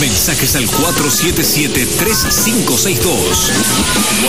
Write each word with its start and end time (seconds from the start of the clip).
Mensajes 0.00 0.54
al 0.54 0.68
477-3562. 0.68 3.50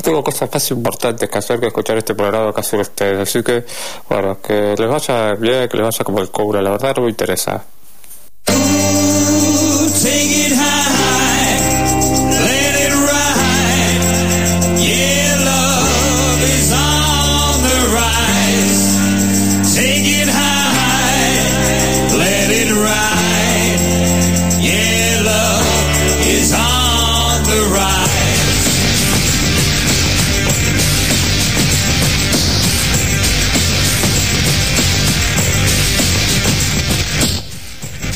tengo 0.00 0.22
cosas 0.22 0.48
más 0.52 0.70
importantes 0.70 1.28
que 1.28 1.38
hacer 1.38 1.58
que 1.58 1.66
escuchar 1.66 1.98
este 1.98 2.14
programa 2.14 2.52
que 2.52 2.60
hacen 2.60 2.78
ustedes. 2.78 3.28
Así 3.28 3.42
que, 3.42 3.64
bueno, 4.08 4.38
que 4.40 4.76
les 4.78 4.88
vaya 4.88 5.34
bien, 5.34 5.68
que 5.68 5.76
les 5.76 5.84
vaya 5.84 6.04
como 6.04 6.20
el 6.20 6.30
cobre. 6.30 6.62
La 6.62 6.70
verdad 6.70 6.94
no 6.96 7.02
me 7.02 7.10
interesa. 7.10 7.64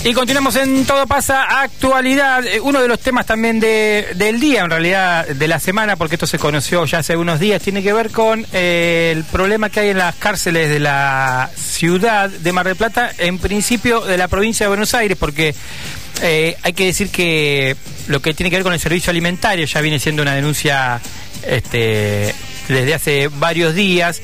Y 0.06 0.12
continuamos 0.12 0.54
en 0.56 0.84
Todo 0.84 1.06
pasa 1.06 1.62
actualidad. 1.62 2.44
Eh, 2.46 2.60
uno 2.60 2.82
de 2.82 2.88
los 2.88 3.00
temas 3.00 3.24
también 3.24 3.58
de, 3.58 4.08
del 4.16 4.38
día, 4.38 4.60
en 4.60 4.68
realidad 4.68 5.26
de 5.26 5.48
la 5.48 5.58
semana, 5.58 5.96
porque 5.96 6.16
esto 6.16 6.26
se 6.26 6.38
conoció 6.38 6.84
ya 6.84 6.98
hace 6.98 7.16
unos 7.16 7.40
días, 7.40 7.62
tiene 7.62 7.82
que 7.82 7.94
ver 7.94 8.10
con 8.10 8.46
eh, 8.52 9.14
el 9.16 9.24
problema 9.24 9.70
que 9.70 9.80
hay 9.80 9.88
en 9.88 9.96
las 9.96 10.14
cárceles 10.16 10.68
de 10.68 10.78
la 10.78 11.50
ciudad 11.56 12.28
de 12.28 12.52
Mar 12.52 12.66
del 12.66 12.76
Plata, 12.76 13.12
en 13.16 13.38
principio 13.38 14.02
de 14.02 14.18
la 14.18 14.28
provincia 14.28 14.64
de 14.64 14.68
Buenos 14.68 14.92
Aires, 14.92 15.16
porque 15.18 15.54
eh, 16.20 16.54
hay 16.62 16.74
que 16.74 16.84
decir 16.84 17.08
que 17.08 17.74
lo 18.06 18.20
que 18.20 18.34
tiene 18.34 18.50
que 18.50 18.56
ver 18.56 18.64
con 18.64 18.74
el 18.74 18.80
servicio 18.80 19.10
alimentario 19.10 19.64
ya 19.64 19.80
viene 19.80 19.98
siendo 19.98 20.20
una 20.20 20.34
denuncia 20.34 21.00
este, 21.46 22.34
desde 22.68 22.92
hace 22.92 23.28
varios 23.28 23.74
días. 23.74 24.20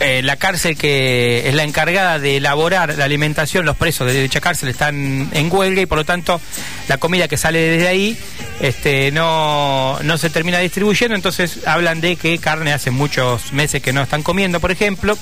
Eh, 0.00 0.22
la 0.22 0.36
cárcel 0.36 0.76
que 0.76 1.48
es 1.48 1.54
la 1.56 1.64
encargada 1.64 2.20
de 2.20 2.36
elaborar 2.36 2.96
la 2.96 3.04
alimentación, 3.04 3.66
los 3.66 3.76
presos 3.76 4.06
de 4.06 4.22
dicha 4.22 4.40
cárcel 4.40 4.68
están 4.68 5.28
en 5.32 5.52
huelga 5.52 5.82
y 5.82 5.86
por 5.86 5.98
lo 5.98 6.04
tanto 6.04 6.40
la 6.86 6.98
comida 6.98 7.26
que 7.26 7.36
sale 7.36 7.58
desde 7.58 7.88
ahí 7.88 8.16
este, 8.60 9.10
no, 9.10 9.98
no 10.04 10.16
se 10.18 10.30
termina 10.30 10.58
distribuyendo, 10.60 11.16
entonces 11.16 11.66
hablan 11.66 12.00
de 12.00 12.14
que 12.14 12.38
carne 12.38 12.72
hace 12.72 12.92
muchos 12.92 13.52
meses 13.52 13.82
que 13.82 13.92
no 13.92 14.02
están 14.02 14.22
comiendo, 14.22 14.60
por 14.60 14.70
ejemplo. 14.70 15.18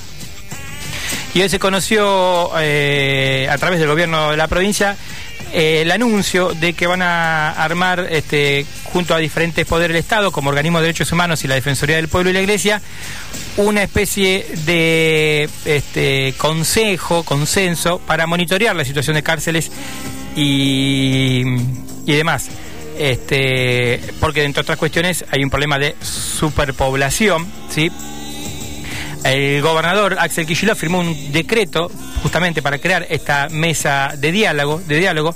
Y 1.36 1.42
hoy 1.42 1.50
se 1.50 1.58
conoció 1.58 2.50
eh, 2.58 3.46
a 3.50 3.58
través 3.58 3.78
del 3.78 3.88
gobierno 3.88 4.30
de 4.30 4.38
la 4.38 4.48
provincia 4.48 4.96
eh, 5.52 5.82
el 5.82 5.90
anuncio 5.90 6.54
de 6.54 6.72
que 6.72 6.86
van 6.86 7.02
a 7.02 7.50
armar, 7.50 8.06
este, 8.10 8.64
junto 8.84 9.14
a 9.14 9.18
diferentes 9.18 9.66
poderes 9.66 9.92
del 9.92 10.00
Estado, 10.00 10.32
como 10.32 10.48
Organismo 10.48 10.78
de 10.78 10.84
Derechos 10.84 11.12
Humanos 11.12 11.44
y 11.44 11.48
la 11.48 11.56
Defensoría 11.56 11.96
del 11.96 12.08
Pueblo 12.08 12.30
y 12.30 12.32
la 12.32 12.40
Iglesia, 12.40 12.80
una 13.58 13.82
especie 13.82 14.46
de 14.64 15.50
este, 15.66 16.32
consejo, 16.38 17.22
consenso, 17.22 17.98
para 17.98 18.26
monitorear 18.26 18.74
la 18.74 18.86
situación 18.86 19.16
de 19.16 19.22
cárceles 19.22 19.70
y, 20.36 21.42
y 22.06 22.12
demás. 22.14 22.48
Este, 22.98 24.00
porque, 24.20 24.42
entre 24.42 24.62
otras 24.62 24.78
cuestiones, 24.78 25.26
hay 25.30 25.44
un 25.44 25.50
problema 25.50 25.78
de 25.78 25.96
superpoblación, 26.00 27.46
¿sí? 27.68 27.92
El 29.27 29.60
gobernador 29.60 30.16
Axel 30.20 30.46
Kicillof 30.46 30.78
firmó 30.78 31.00
un 31.00 31.32
decreto 31.32 31.91
justamente 32.22 32.62
para 32.62 32.78
crear 32.78 33.04
esta 33.10 33.48
mesa 33.50 34.12
de 34.16 34.31
diálogo, 34.31 34.81
de 34.87 34.98
diálogo. 34.98 35.34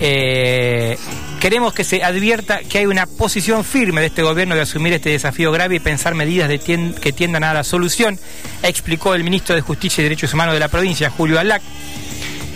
Eh, 0.00 0.98
queremos 1.40 1.72
que 1.72 1.84
se 1.84 2.02
advierta 2.02 2.60
que 2.68 2.78
hay 2.78 2.86
una 2.86 3.06
posición 3.06 3.62
firme 3.62 4.00
de 4.00 4.08
este 4.08 4.24
gobierno 4.24 4.56
de 4.56 4.62
asumir 4.62 4.92
este 4.92 5.10
desafío 5.10 5.52
grave 5.52 5.76
y 5.76 5.78
pensar 5.78 6.16
medidas 6.16 6.50
que 6.60 7.12
tiendan 7.12 7.44
a 7.44 7.54
la 7.54 7.62
solución, 7.62 8.18
explicó 8.64 9.14
el 9.14 9.22
ministro 9.22 9.54
de 9.54 9.60
Justicia 9.60 10.02
y 10.02 10.04
Derechos 10.04 10.34
Humanos 10.34 10.54
de 10.54 10.60
la 10.60 10.68
provincia, 10.68 11.08
Julio 11.08 11.38
Alac, 11.38 11.62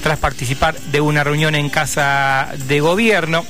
tras 0.03 0.19
participar 0.19 0.77
de 0.77 1.00
una 1.00 1.22
reunión 1.22 1.54
en 1.54 1.69
casa 1.69 2.48
de 2.66 2.81
gobierno 2.81 3.47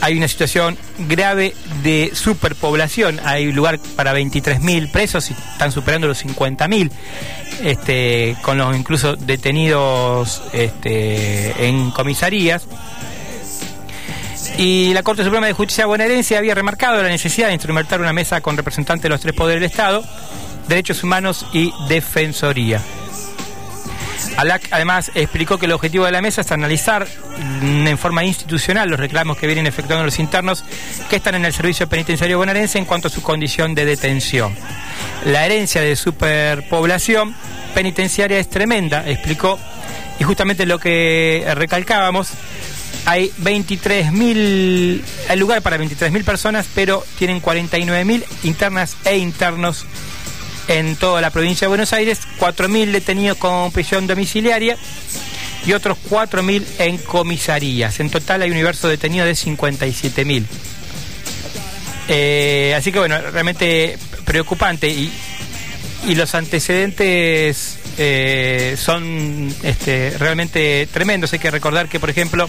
hay 0.00 0.16
una 0.16 0.28
situación 0.28 0.76
grave 0.98 1.54
de 1.82 2.10
superpoblación. 2.14 3.20
Hay 3.24 3.52
lugar 3.52 3.78
para 3.96 4.14
23.000 4.14 4.90
presos 4.90 5.30
y 5.30 5.34
están 5.34 5.72
superando 5.72 6.06
los 6.08 6.24
50.000, 6.24 6.90
este, 7.62 8.36
con 8.42 8.58
los 8.58 8.76
incluso 8.76 9.16
detenidos 9.16 10.42
este, 10.52 11.66
en 11.68 11.90
comisarías. 11.90 12.66
Y 14.56 14.92
la 14.92 15.02
Corte 15.02 15.24
Suprema 15.24 15.46
de 15.46 15.52
Justicia 15.52 15.86
bonaerense 15.86 16.36
había 16.36 16.54
remarcado 16.54 17.02
la 17.02 17.08
necesidad 17.08 17.48
de 17.48 17.54
instrumentar 17.54 18.00
una 18.00 18.12
mesa 18.12 18.40
con 18.40 18.56
representantes 18.56 19.04
de 19.04 19.08
los 19.08 19.20
tres 19.20 19.34
poderes 19.34 19.60
del 19.60 19.70
Estado, 19.70 20.04
derechos 20.68 21.02
humanos 21.02 21.46
y 21.52 21.72
defensoría. 21.88 22.82
ALAC 24.36 24.68
además 24.70 25.10
explicó 25.14 25.58
que 25.58 25.66
el 25.66 25.72
objetivo 25.72 26.04
de 26.04 26.12
la 26.12 26.22
mesa 26.22 26.40
es 26.40 26.52
analizar 26.52 27.06
en 27.62 27.98
forma 27.98 28.24
institucional 28.24 28.88
los 28.88 29.00
reclamos 29.00 29.36
que 29.36 29.46
vienen 29.46 29.66
efectuando 29.66 30.04
los 30.04 30.18
internos 30.18 30.64
que 31.08 31.16
están 31.16 31.34
en 31.34 31.44
el 31.44 31.52
servicio 31.52 31.88
penitenciario 31.88 32.38
bonaerense 32.38 32.78
en 32.78 32.84
cuanto 32.84 33.08
a 33.08 33.10
su 33.10 33.22
condición 33.22 33.74
de 33.74 33.84
detención. 33.84 34.54
La 35.24 35.44
herencia 35.46 35.80
de 35.80 35.96
superpoblación 35.96 37.34
penitenciaria 37.74 38.38
es 38.38 38.48
tremenda, 38.48 39.08
explicó, 39.08 39.58
y 40.18 40.24
justamente 40.24 40.66
lo 40.66 40.78
que 40.78 41.46
recalcábamos, 41.54 42.30
hay 43.06 43.30
23.000, 43.40 45.02
hay 45.28 45.38
lugar 45.38 45.62
para 45.62 45.78
23.000 45.78 46.24
personas, 46.24 46.66
pero 46.74 47.04
tienen 47.18 47.40
49.000 47.40 48.24
internas 48.44 48.96
e 49.04 49.16
internos 49.16 49.86
en 50.68 50.96
toda 50.96 51.20
la 51.20 51.30
provincia 51.30 51.66
de 51.66 51.68
Buenos 51.68 51.92
Aires, 51.92 52.20
4.000 52.38 52.92
detenidos 52.92 53.38
con 53.38 53.72
prisión 53.72 54.06
domiciliaria 54.06 54.76
y 55.66 55.72
otros 55.72 55.98
4.000 56.08 56.64
en 56.78 56.98
comisarías. 56.98 58.00
En 58.00 58.10
total 58.10 58.42
hay 58.42 58.50
un 58.50 58.56
universo 58.56 58.88
detenido 58.88 59.26
de 59.26 59.32
57.000. 59.32 60.44
Eh, 62.08 62.74
así 62.76 62.90
que 62.90 62.98
bueno, 62.98 63.20
realmente 63.30 63.98
preocupante 64.24 64.88
y, 64.88 65.12
y 66.06 66.14
los 66.14 66.34
antecedentes 66.34 67.78
eh, 67.98 68.76
son 68.78 69.54
este, 69.62 70.14
realmente 70.18 70.88
tremendos. 70.92 71.32
Hay 71.32 71.38
que 71.38 71.50
recordar 71.50 71.88
que, 71.88 72.00
por 72.00 72.10
ejemplo, 72.10 72.48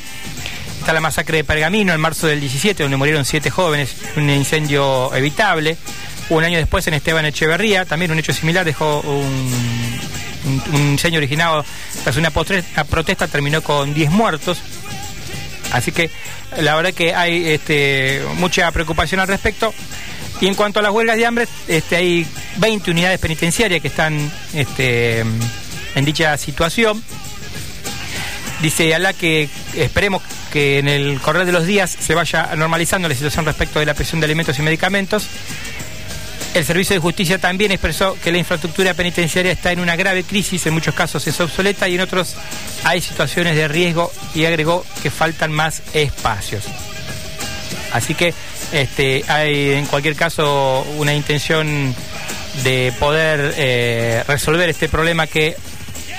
está 0.79 0.93
la 0.93 1.01
masacre 1.01 1.37
de 1.37 1.43
Pergamino 1.43 1.93
en 1.93 1.99
marzo 1.99 2.27
del 2.27 2.39
17, 2.39 2.83
donde 2.83 2.97
murieron 2.97 3.25
siete 3.25 3.49
jóvenes, 3.49 3.95
un 4.15 4.29
incendio 4.29 5.13
evitable. 5.13 5.77
Un 6.31 6.45
año 6.45 6.57
después 6.59 6.87
en 6.87 6.93
Esteban 6.93 7.25
Echeverría, 7.25 7.83
también 7.83 8.09
un 8.09 8.17
hecho 8.17 8.31
similar, 8.31 8.63
dejó 8.63 9.01
un, 9.01 9.99
un, 10.71 10.91
diseño 10.93 11.17
originado 11.17 11.65
tras 12.05 12.15
una 12.15 12.31
protesta, 12.31 13.27
terminó 13.27 13.61
con 13.61 13.93
10 13.93 14.11
muertos. 14.11 14.61
Así 15.73 15.91
que 15.91 16.09
la 16.57 16.73
verdad 16.77 16.93
que 16.93 17.13
hay 17.13 17.49
este, 17.49 18.21
mucha 18.35 18.71
preocupación 18.71 19.19
al 19.19 19.27
respecto. 19.27 19.73
Y 20.39 20.47
en 20.47 20.55
cuanto 20.55 20.79
a 20.79 20.83
las 20.83 20.93
huelgas 20.93 21.17
de 21.17 21.25
hambre, 21.25 21.47
este, 21.67 21.97
hay 21.97 22.25
20 22.55 22.91
unidades 22.91 23.19
penitenciarias 23.19 23.81
que 23.81 23.89
están 23.89 24.31
este, 24.53 25.19
en 25.19 26.05
dicha 26.05 26.37
situación. 26.37 27.03
Dice 28.61 28.95
Alá 28.95 29.11
que 29.11 29.49
esperemos 29.75 30.23
que 30.53 30.79
en 30.79 30.87
el 30.87 31.19
correr 31.19 31.45
de 31.45 31.51
los 31.51 31.65
días 31.65 31.89
se 31.99 32.15
vaya 32.15 32.55
normalizando 32.55 33.09
la 33.09 33.15
situación 33.15 33.43
respecto 33.43 33.79
de 33.79 33.85
la 33.85 33.95
presión 33.95 34.21
de 34.21 34.25
alimentos 34.25 34.57
y 34.59 34.61
medicamentos 34.61 35.27
el 36.53 36.65
Servicio 36.65 36.95
de 36.95 36.99
Justicia 36.99 37.37
también 37.37 37.71
expresó 37.71 38.17
que 38.21 38.31
la 38.31 38.37
infraestructura 38.37 38.93
penitenciaria 38.93 39.51
está 39.51 39.71
en 39.71 39.79
una 39.79 39.95
grave 39.95 40.23
crisis, 40.23 40.65
en 40.65 40.73
muchos 40.73 40.93
casos 40.93 41.25
es 41.27 41.39
obsoleta 41.39 41.87
y 41.87 41.95
en 41.95 42.01
otros 42.01 42.35
hay 42.83 43.01
situaciones 43.01 43.55
de 43.55 43.67
riesgo 43.67 44.11
y 44.35 44.45
agregó 44.45 44.85
que 45.01 45.09
faltan 45.09 45.51
más 45.51 45.81
espacios. 45.93 46.65
Así 47.93 48.15
que 48.15 48.33
este, 48.73 49.23
hay 49.27 49.71
en 49.71 49.85
cualquier 49.85 50.15
caso 50.15 50.85
una 50.97 51.13
intención 51.13 51.95
de 52.63 52.93
poder 52.99 53.53
eh, 53.57 54.23
resolver 54.27 54.69
este 54.69 54.89
problema 54.89 55.27
que 55.27 55.55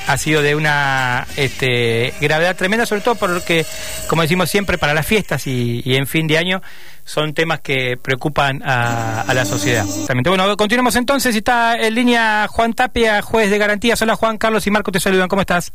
ha 0.06 0.16
sido 0.19 0.43
de 0.43 0.54
una 0.54 1.26
este, 1.37 2.14
gravedad 2.20 2.56
tremenda, 2.56 2.87
sobre 2.87 3.02
todo 3.02 3.14
porque, 3.14 3.64
como 4.08 4.22
decimos 4.22 4.50
siempre, 4.50 4.78
para 4.78 4.94
las 4.94 5.06
fiestas 5.06 5.46
y 5.46 5.82
en 5.84 6.06
fin 6.06 6.26
de 6.26 6.38
año 6.38 6.62
son 7.04 7.34
temas 7.34 7.60
que 7.60 7.96
preocupan 8.00 8.62
a, 8.64 9.25
la 9.34 9.44
sociedad. 9.44 9.84
Bueno, 10.25 10.56
continuamos 10.56 10.96
entonces. 10.96 11.34
Está 11.34 11.76
en 11.76 11.94
línea 11.94 12.46
Juan 12.49 12.75
Tapia, 12.75 13.22
juez 13.22 13.50
de 13.50 13.58
garantías. 13.58 14.00
Hola 14.02 14.16
Juan, 14.16 14.38
Carlos 14.38 14.66
y 14.66 14.70
Marco 14.70 14.93
te 14.93 15.00
saludan. 15.00 15.28
¿Cómo 15.28 15.43
estás? 15.43 15.72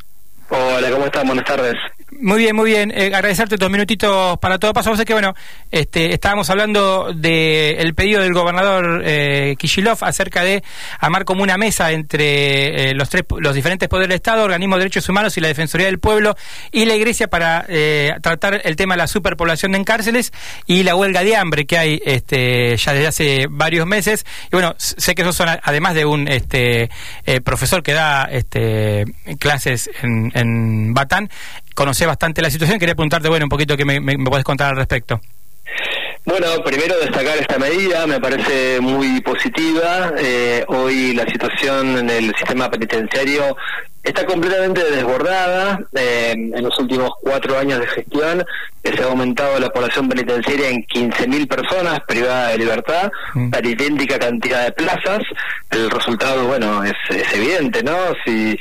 Hola, 0.50 0.90
¿cómo 0.92 1.06
estás? 1.06 1.26
Buenas 1.26 1.46
tardes. 1.46 1.76
Muy 2.10 2.40
bien, 2.40 2.56
muy 2.56 2.72
bien. 2.72 2.94
Eh, 2.96 3.08
agradecerte 3.08 3.58
dos 3.58 3.70
minutitos 3.70 4.40
para 4.40 4.58
todo 4.58 4.72
paso. 4.72 4.96
Sé 4.96 5.04
que, 5.04 5.12
bueno, 5.12 5.36
este, 5.72 6.14
estábamos 6.14 6.50
hablando 6.50 7.12
del 7.14 7.94
pedido 7.96 8.22
del 8.22 8.34
gobernador 8.34 9.04
eh, 9.06 9.56
Kishilov 9.60 9.98
acerca 10.02 10.42
de 10.42 10.64
armar 11.02 11.26
como 11.26 11.44
una 11.44 11.58
mesa 11.58 11.92
entre 11.92 12.92
eh, 12.92 12.94
los 12.94 13.10
tres, 13.10 13.26
los 13.40 13.54
diferentes 13.54 13.90
poderes 13.90 14.08
del 14.08 14.16
Estado, 14.16 14.46
organismos 14.46 14.78
de 14.78 14.84
derechos 14.84 15.10
humanos 15.10 15.38
y 15.38 15.42
la 15.42 15.50
Defensoría 15.50 15.88
del 15.88 16.00
Pueblo 16.00 16.38
y 16.72 16.86
la 16.86 16.96
Iglesia 16.96 17.28
para 17.28 17.66
eh, 17.68 18.16
tratar 18.22 18.62
el 18.64 18.78
tema 18.78 18.94
de 18.94 19.00
la 19.00 19.08
superpoblación 19.08 19.76
en 19.76 19.84
cárceles 19.84 20.32
y 20.66 20.84
la 20.84 20.96
huelga 20.96 21.24
de 21.24 21.36
hambre 21.36 21.66
que 21.66 21.78
hay 21.78 22.02
este, 22.06 22.78
ya 22.78 22.94
desde 22.94 23.08
hace 23.08 23.48
varios 23.50 23.86
meses. 23.86 24.26
Y 24.46 24.52
bueno, 24.56 24.76
sé 24.78 25.14
que 25.14 25.24
eso 25.24 25.34
son, 25.34 25.50
además 25.62 25.94
de 25.94 26.06
un 26.06 26.30
este, 26.30 26.90
profesor 27.44 27.84
que 27.84 27.92
da 27.92 28.30
este, 28.32 29.04
clases 29.40 29.90
en, 30.02 30.32
en 30.34 30.94
Batán, 30.94 31.30
conoce 31.78 32.08
bastante 32.08 32.42
la 32.42 32.50
situación. 32.50 32.80
Quería 32.80 32.96
preguntarte, 32.96 33.30
bueno, 33.30 33.46
un 33.46 33.50
poquito 33.50 33.78
que 33.78 33.86
me, 33.86 34.00
me, 34.00 34.18
puedes 34.18 34.44
contar 34.44 34.72
al 34.72 34.78
respecto. 34.78 35.22
Bueno, 36.26 36.48
primero 36.66 36.96
destacar 37.00 37.38
esta 37.38 37.60
medida, 37.60 38.08
me 38.08 38.20
parece 38.20 38.82
muy 38.82 39.22
positiva. 39.22 40.12
Eh, 40.18 40.66
hoy 40.70 41.14
la 41.14 41.24
situación 41.26 42.00
en 42.00 42.10
el 42.10 42.36
sistema 42.36 42.70
penitenciario 42.70 43.56
está 44.08 44.26
completamente 44.26 44.84
desbordada. 44.92 45.80
Eh, 45.94 46.32
en 46.34 46.64
los 46.64 46.78
últimos 46.80 47.12
cuatro 47.22 47.58
años 47.58 47.80
de 47.80 47.88
gestión 47.88 48.46
se 48.84 49.04
ha 49.04 49.08
aumentado 49.08 49.60
la 49.60 49.70
población 49.70 50.08
penitenciaria 50.08 50.70
en 50.70 50.84
15.000 50.84 51.48
personas 51.48 52.00
privadas 52.08 52.54
de 52.54 52.58
libertad, 52.58 53.12
mm. 53.34 53.50
la 53.52 53.70
idéntica 53.70 54.18
cantidad 54.18 54.66
de 54.66 54.72
plazas. 54.72 55.20
El 55.70 55.90
resultado, 55.90 56.48
bueno, 56.48 56.84
es, 56.84 56.94
es 57.10 57.34
evidente, 57.34 57.84
¿no? 57.84 57.98
Si 58.26 58.58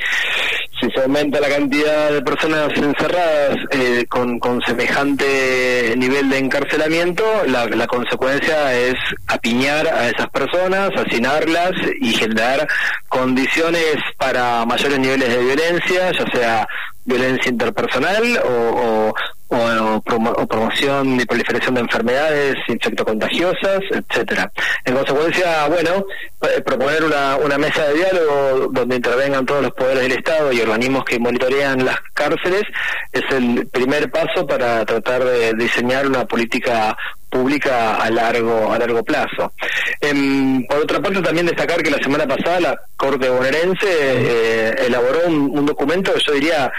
si 0.80 0.90
se 0.90 1.00
aumenta 1.00 1.40
la 1.40 1.48
cantidad 1.48 2.10
de 2.10 2.22
personas 2.22 2.68
encerradas 2.76 3.56
eh, 3.70 4.04
con, 4.08 4.38
con, 4.38 4.60
semejante 4.60 5.94
nivel 5.96 6.28
de 6.28 6.38
encarcelamiento, 6.38 7.24
la, 7.46 7.66
la, 7.66 7.86
consecuencia 7.86 8.74
es 8.74 8.94
apiñar 9.26 9.86
a 9.86 10.08
esas 10.08 10.28
personas, 10.28 10.90
hacinarlas 10.94 11.72
y 12.00 12.12
generar 12.12 12.68
condiciones 13.08 13.96
para 14.18 14.66
mayores 14.66 14.98
niveles 14.98 15.28
de 15.30 15.35
violencia, 15.38 16.12
ya 16.12 16.30
sea 16.32 16.68
violencia 17.04 17.50
interpersonal 17.50 18.40
o, 18.44 19.14
o, 19.48 20.02
promoción 20.48 21.20
y 21.20 21.24
proliferación 21.24 21.76
de 21.76 21.80
enfermedades 21.82 22.56
infectocontagiosas, 22.66 23.80
etcétera. 23.90 24.50
En 24.84 24.94
consecuencia, 24.94 25.68
bueno, 25.68 26.04
eh, 26.42 26.60
proponer 26.62 27.04
una, 27.04 27.36
una 27.36 27.56
mesa 27.56 27.84
de 27.84 27.94
diálogo 27.94 28.68
donde 28.72 28.96
intervengan 28.96 29.46
todos 29.46 29.62
los 29.62 29.72
poderes 29.72 30.02
del 30.02 30.18
Estado 30.18 30.52
y 30.52 30.60
organismos 30.60 31.04
que 31.04 31.18
monitorean 31.20 31.84
las 31.84 31.98
cárceles 32.12 32.64
es 33.12 33.22
el 33.30 33.68
primer 33.68 34.10
paso 34.10 34.46
para 34.46 34.84
tratar 34.84 35.24
de 35.24 35.52
diseñar 35.54 36.06
una 36.06 36.24
política 36.24 36.96
pública 37.28 37.96
a 37.96 38.10
largo 38.10 38.72
a 38.72 38.78
largo 38.78 39.02
plazo. 39.02 39.52
Em, 40.00 40.64
por 40.66 40.78
otra 40.78 41.00
parte, 41.00 41.20
también 41.22 41.46
destacar 41.46 41.82
que 41.82 41.90
la 41.90 42.02
semana 42.02 42.26
pasada 42.26 42.60
la 42.60 42.80
Corte 42.96 43.28
bonaerense 43.28 43.86
eh, 43.88 44.74
elaboró 44.86 45.26
un, 45.26 45.66
documento, 45.66 46.12
yo 46.16 46.32
diría, 46.32 46.72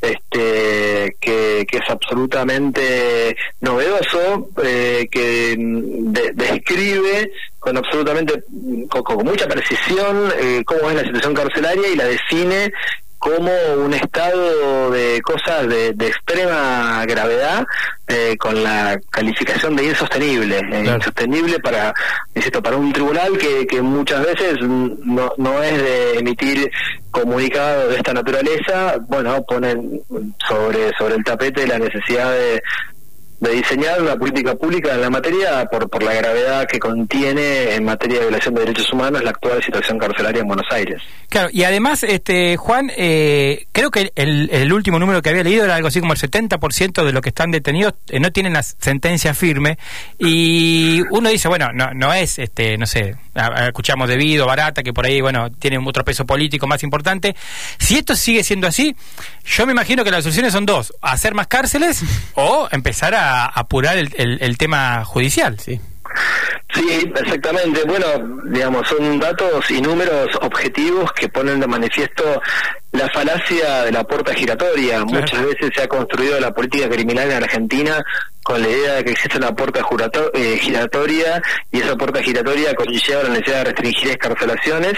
este, 0.00 1.16
que, 1.20 1.66
que 1.68 1.76
es 1.76 1.88
absolutamente 1.88 3.36
novedoso, 3.60 4.48
eh, 4.64 5.08
que 5.10 5.54
mm, 5.58 6.12
describe 6.34 7.30
con 7.58 7.76
absolutamente 7.76 8.42
con, 8.88 9.24
mucha 9.24 9.46
precisión 9.46 10.32
eh, 10.38 10.62
cómo 10.64 10.90
es 10.90 10.96
la 10.96 11.04
situación 11.04 11.34
carcelaria 11.34 11.88
y 11.88 11.96
la 11.96 12.06
define 12.06 12.72
como 13.20 13.52
un 13.84 13.92
estado 13.92 14.90
de 14.90 15.20
cosas 15.20 15.68
de, 15.68 15.90
extrema 15.90 17.04
gravedad 17.06 17.66
eh, 18.08 18.34
con 18.38 18.64
la 18.64 18.98
calificación 19.10 19.76
de 19.76 19.84
insostenible, 19.84 20.58
eh, 20.58 20.84
insostenible 20.96 21.60
para, 21.60 21.92
insisto, 22.34 22.62
para 22.62 22.78
un 22.78 22.90
tribunal 22.94 23.36
que, 23.36 23.66
que 23.66 23.82
muchas 23.82 24.24
veces 24.24 24.56
no, 24.62 25.32
no 25.36 25.62
es 25.62 25.82
de 25.82 26.18
emitir 26.18 26.70
comunicados 27.10 27.90
de 27.90 27.96
esta 27.96 28.14
naturaleza, 28.14 28.96
bueno, 29.06 29.42
ponen 29.42 30.00
sobre, 30.48 30.90
sobre 30.96 31.16
el 31.16 31.24
tapete 31.24 31.66
la 31.66 31.78
necesidad 31.78 32.32
de, 32.32 32.62
de 33.40 33.52
diseñar 33.52 34.02
una 34.02 34.16
política 34.16 34.54
pública 34.54 34.94
en 34.94 35.00
la 35.00 35.08
materia 35.08 35.64
por, 35.64 35.88
por 35.88 36.02
la 36.02 36.12
gravedad 36.12 36.66
que 36.66 36.78
contiene 36.78 37.74
en 37.74 37.84
materia 37.84 38.18
de 38.18 38.26
violación 38.26 38.54
de 38.54 38.60
derechos 38.60 38.92
humanos 38.92 39.22
la 39.24 39.30
actual 39.30 39.62
situación 39.62 39.98
carcelaria 39.98 40.42
en 40.42 40.46
Buenos 40.46 40.66
Aires. 40.70 41.02
Claro, 41.30 41.48
y 41.50 41.64
además, 41.64 42.02
este 42.02 42.58
Juan, 42.58 42.90
eh, 42.96 43.66
creo 43.72 43.90
que 43.90 44.12
el, 44.14 44.50
el, 44.52 44.72
último 44.72 44.98
número 44.98 45.22
que 45.22 45.30
había 45.30 45.42
leído 45.42 45.64
era 45.64 45.76
algo 45.76 45.88
así 45.88 46.00
como 46.00 46.12
el 46.12 46.18
70% 46.18 47.04
de 47.04 47.12
los 47.12 47.22
que 47.22 47.30
están 47.30 47.50
detenidos 47.50 47.94
eh, 48.08 48.20
no 48.20 48.30
tienen 48.30 48.52
la 48.52 48.62
sentencia 48.62 49.32
firme 49.32 49.78
y 50.18 51.00
uno 51.10 51.30
dice, 51.30 51.48
bueno, 51.48 51.70
no, 51.72 51.94
no 51.94 52.12
es, 52.12 52.38
este 52.38 52.76
no 52.76 52.86
sé, 52.86 53.16
escuchamos 53.66 54.08
debido, 54.08 54.46
barata, 54.46 54.82
que 54.82 54.92
por 54.92 55.06
ahí, 55.06 55.20
bueno, 55.20 55.50
tiene 55.50 55.78
otro 55.78 56.04
peso 56.04 56.26
político 56.26 56.66
más 56.66 56.82
importante. 56.82 57.34
Si 57.78 57.96
esto 57.96 58.14
sigue 58.14 58.44
siendo 58.44 58.66
así, 58.66 58.94
yo 59.44 59.64
me 59.66 59.72
imagino 59.72 60.04
que 60.04 60.10
las 60.10 60.24
soluciones 60.24 60.52
son 60.52 60.66
dos, 60.66 60.92
hacer 61.00 61.34
más 61.34 61.46
cárceles 61.46 62.02
o 62.34 62.68
empezar 62.70 63.14
a 63.14 63.29
apurar 63.44 63.96
el, 63.96 64.38
el, 64.40 64.58
tema 64.58 65.04
judicial, 65.04 65.58
¿sí? 65.58 65.80
Sí, 66.74 67.12
exactamente. 67.14 67.82
Bueno, 67.84 68.06
digamos, 68.44 68.86
son 68.88 69.18
datos 69.18 69.70
y 69.70 69.80
números 69.80 70.28
objetivos 70.40 71.12
que 71.12 71.28
ponen 71.28 71.60
de 71.60 71.66
manifiesto 71.66 72.40
la 72.92 73.08
falacia 73.08 73.84
de 73.84 73.92
la 73.92 74.04
puerta 74.04 74.34
giratoria. 74.34 75.04
Muchas 75.04 75.44
veces 75.44 75.70
se 75.74 75.82
ha 75.82 75.88
construido 75.88 76.38
la 76.38 76.52
política 76.52 76.88
criminal 76.88 77.30
en 77.30 77.42
Argentina 77.42 78.04
con 78.42 78.62
la 78.62 78.68
idea 78.68 78.94
de 78.94 79.04
que 79.04 79.10
existe 79.12 79.38
una 79.38 79.54
puerta 79.54 79.80
eh, 80.34 80.58
giratoria 80.60 81.42
y 81.70 81.80
esa 81.80 81.96
puerta 81.96 82.22
giratoria 82.22 82.74
conlleva 82.74 83.24
la 83.24 83.28
necesidad 83.30 83.58
de 83.58 83.64
restringir 83.64 84.08
escarcelaciones. 84.10 84.94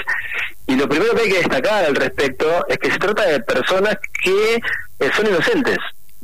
Y 0.66 0.76
lo 0.76 0.88
primero 0.88 1.14
que 1.14 1.22
hay 1.22 1.30
que 1.30 1.38
destacar 1.38 1.84
al 1.84 1.96
respecto 1.96 2.66
es 2.68 2.78
que 2.78 2.90
se 2.90 2.98
trata 2.98 3.26
de 3.26 3.40
personas 3.40 3.96
que 4.22 4.54
eh, 4.54 5.10
son 5.14 5.26
inocentes, 5.26 5.78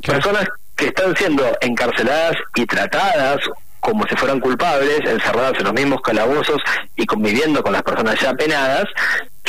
personas 0.05 0.47
que 0.79 0.87
están 0.87 1.13
siendo 1.17 1.43
encarceladas 1.59 2.37
y 2.55 2.65
tratadas 2.65 3.37
como 3.81 4.05
si 4.07 4.15
fueran 4.15 4.39
culpables, 4.39 4.99
encerradas 5.05 5.53
en 5.59 5.65
los 5.65 5.73
mismos 5.73 6.01
calabozos 6.01 6.61
y 6.95 7.05
conviviendo 7.05 7.61
con 7.61 7.73
las 7.73 7.83
personas 7.83 8.19
ya 8.19 8.33
penadas, 8.33 8.85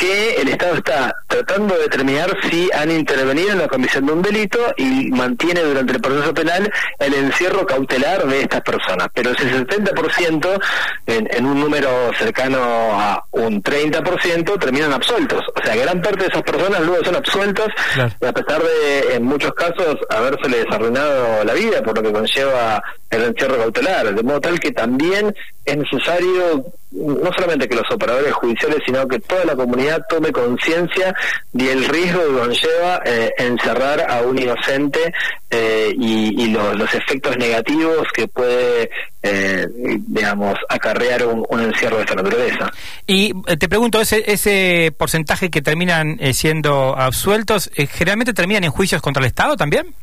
que 0.01 0.33
el 0.41 0.47
Estado 0.47 0.77
está 0.77 1.15
tratando 1.27 1.75
de 1.75 1.83
determinar 1.83 2.35
si 2.49 2.67
han 2.73 2.89
intervenido 2.89 3.51
en 3.51 3.59
la 3.59 3.67
comisión 3.67 4.07
de 4.07 4.13
un 4.13 4.23
delito 4.23 4.57
y 4.75 5.11
mantiene 5.11 5.61
durante 5.61 5.93
el 5.93 6.01
proceso 6.01 6.33
penal 6.33 6.71
el 6.97 7.13
encierro 7.13 7.67
cautelar 7.67 8.25
de 8.25 8.41
estas 8.41 8.61
personas. 8.61 9.09
Pero 9.13 9.29
ese 9.29 9.47
70%, 9.51 10.59
en, 11.05 11.29
en 11.31 11.45
un 11.45 11.59
número 11.59 12.11
cercano 12.17 12.57
a 12.59 13.23
un 13.29 13.61
30%, 13.61 14.59
terminan 14.59 14.91
absueltos. 14.91 15.41
O 15.55 15.63
sea, 15.63 15.75
gran 15.75 16.01
parte 16.01 16.21
de 16.21 16.29
esas 16.29 16.41
personas 16.41 16.81
luego 16.81 17.05
son 17.05 17.15
absueltos, 17.17 17.67
a 17.99 18.31
pesar 18.31 18.63
de, 18.63 19.15
en 19.17 19.23
muchos 19.23 19.53
casos, 19.53 19.97
habérsele 20.09 20.65
arruinado 20.71 21.43
la 21.43 21.53
vida, 21.53 21.83
por 21.83 21.95
lo 21.95 22.01
que 22.01 22.11
conlleva 22.11 22.81
el 23.11 23.23
encierro 23.25 23.57
cautelar. 23.57 24.15
De 24.15 24.23
modo 24.23 24.41
tal 24.41 24.59
que 24.59 24.71
también 24.71 25.35
es 25.63 25.77
necesario 25.77 26.65
no 26.91 27.31
solamente 27.33 27.69
que 27.69 27.75
los 27.75 27.89
operadores 27.89 28.33
judiciales, 28.33 28.79
sino 28.85 29.07
que 29.07 29.19
toda 29.19 29.45
la 29.45 29.55
comunidad 29.55 30.01
tome 30.09 30.31
conciencia 30.31 31.13
del 31.53 31.85
riesgo 31.85 32.19
que 32.19 32.39
conlleva 32.39 33.01
eh, 33.05 33.31
encerrar 33.37 34.05
a 34.09 34.21
un 34.21 34.37
inocente 34.37 35.13
eh, 35.49 35.93
y, 35.97 36.47
los 36.51 36.93
efectos 36.93 37.37
negativos 37.37 38.07
que 38.13 38.27
puede, 38.27 38.89
eh, 39.23 39.67
digamos, 39.71 40.55
acarrear 40.67 41.25
un, 41.25 41.61
encierro 41.61 41.97
de 41.97 42.03
esta 42.03 42.15
naturaleza. 42.15 42.71
Y 43.07 43.33
te 43.57 43.69
pregunto, 43.69 44.01
ese, 44.01 44.23
ese 44.27 44.93
porcentaje 44.97 45.49
que 45.49 45.61
terminan 45.61 46.19
siendo 46.33 46.97
absueltos, 46.97 47.71
¿generalmente 47.73 48.33
terminan 48.33 48.65
en 48.65 48.71
juicios 48.71 49.01
contra 49.01 49.21
el 49.21 49.27
Estado 49.27 49.55
también? 49.55 49.93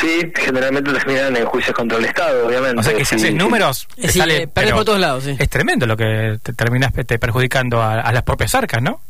Sí, 0.00 0.30
generalmente 0.34 0.92
terminan 0.92 1.36
en 1.36 1.46
juicios 1.46 1.74
contra 1.74 1.98
el 1.98 2.04
Estado, 2.04 2.46
obviamente. 2.46 2.80
O 2.80 2.82
sea 2.82 2.94
que 2.94 3.04
si 3.04 3.16
haces 3.16 3.34
números, 3.34 3.88
sale, 4.08 4.48
por 4.48 4.84
todos 4.84 5.00
lados. 5.00 5.26
Es 5.26 5.48
tremendo 5.48 5.86
lo 5.86 5.96
que 5.96 6.38
te 6.42 6.52
terminas 6.52 6.92
te 6.92 7.18
perjudicando 7.18 7.82
a, 7.82 8.10
las 8.12 8.22
propias 8.22 8.54
arcas, 8.54 8.82
¿no? 8.82 9.00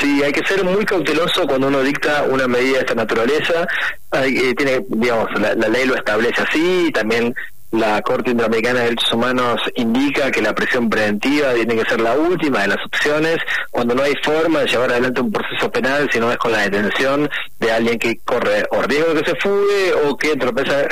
Sí, 0.00 0.22
hay 0.22 0.32
que 0.32 0.44
ser 0.46 0.64
muy 0.64 0.84
cauteloso 0.86 1.46
cuando 1.46 1.66
uno 1.66 1.82
dicta 1.82 2.22
una 2.22 2.48
medida 2.48 2.74
de 2.74 2.80
esta 2.80 2.94
naturaleza. 2.94 3.66
Eh, 4.12 4.54
tiene, 4.56 4.80
digamos, 4.88 5.28
la, 5.38 5.54
la, 5.54 5.68
ley 5.68 5.86
lo 5.86 5.94
establece 5.94 6.42
así, 6.42 6.86
y 6.88 6.92
también 6.92 7.34
la 7.72 8.02
Corte 8.02 8.30
Interamericana 8.30 8.80
de 8.80 8.84
Derechos 8.84 9.12
Humanos 9.14 9.60
indica 9.76 10.30
que 10.30 10.42
la 10.42 10.54
presión 10.54 10.90
preventiva 10.90 11.54
tiene 11.54 11.74
que 11.74 11.88
ser 11.88 12.00
la 12.00 12.14
última 12.14 12.60
de 12.60 12.68
las 12.68 12.84
opciones 12.84 13.38
cuando 13.70 13.94
no 13.94 14.02
hay 14.02 14.12
forma 14.22 14.60
de 14.60 14.66
llevar 14.66 14.90
adelante 14.90 15.22
un 15.22 15.32
proceso 15.32 15.70
penal 15.70 16.08
si 16.12 16.20
no 16.20 16.30
es 16.30 16.36
con 16.36 16.52
la 16.52 16.68
detención 16.68 17.28
de 17.62 17.72
alguien 17.72 17.98
que 17.98 18.18
corre 18.24 18.64
o 18.70 18.82
riesgo 18.82 19.14
de 19.14 19.22
que 19.22 19.30
se 19.30 19.36
fugue 19.36 19.94
o 20.04 20.16
que 20.16 20.32
entropeza, 20.32 20.82